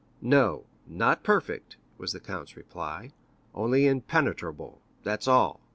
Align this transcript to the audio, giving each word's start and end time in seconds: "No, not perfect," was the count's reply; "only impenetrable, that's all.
"No, 0.23 0.65
not 0.87 1.21
perfect," 1.23 1.77
was 1.99 2.11
the 2.11 2.19
count's 2.19 2.57
reply; 2.57 3.11
"only 3.53 3.85
impenetrable, 3.85 4.81
that's 5.03 5.27
all. 5.27 5.61